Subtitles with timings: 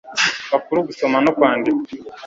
[0.51, 1.81] bakuru gusoma no kwandika